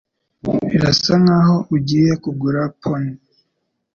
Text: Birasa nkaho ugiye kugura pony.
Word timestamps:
Birasa 0.69 1.13
nkaho 1.23 1.55
ugiye 1.75 2.11
kugura 2.23 2.61
pony. 2.81 3.09